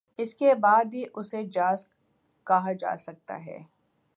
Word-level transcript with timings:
اس 0.19 0.33
کے 0.35 0.53
بعد 0.55 0.93
ہی 0.93 1.03
اسے 1.15 1.43
جائز 1.53 1.85
کہا 2.47 2.71
جا 2.79 2.95
سکتا 2.97 3.45
ہے 3.45 3.57